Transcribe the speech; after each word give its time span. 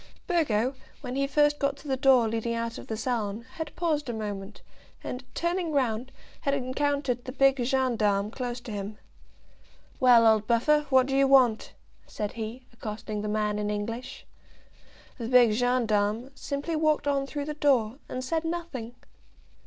Burgo, 0.25 0.73
when 1.01 1.15
he 1.15 1.27
first 1.27 1.59
got 1.59 1.77
to 1.77 1.87
the 1.87 1.95
door 1.95 2.27
leading 2.27 2.55
out 2.55 2.79
of 2.79 2.87
the 2.87 2.97
salon, 2.97 3.45
had 3.57 3.75
paused 3.75 4.09
a 4.09 4.13
moment, 4.13 4.63
and, 5.03 5.23
turning 5.35 5.71
round, 5.71 6.11
had 6.39 6.55
encountered 6.55 7.23
the 7.25 7.31
big 7.31 7.63
gendarme 7.63 8.31
close 8.31 8.59
to 8.61 8.71
him. 8.71 8.97
"Well, 9.99 10.25
old 10.25 10.47
Buffer, 10.47 10.87
what 10.89 11.05
do 11.05 11.15
you 11.15 11.27
want?" 11.27 11.73
said 12.07 12.31
he, 12.31 12.65
accosting 12.73 13.21
the 13.21 13.27
man 13.27 13.59
in 13.59 13.69
English. 13.69 14.25
The 15.19 15.27
big 15.27 15.51
gendarme 15.51 16.31
simply 16.33 16.75
walked 16.75 17.07
on 17.07 17.27
through 17.27 17.45
the 17.45 17.53
door, 17.53 17.99
and 18.09 18.23
said 18.23 18.43
nothing. 18.43 18.95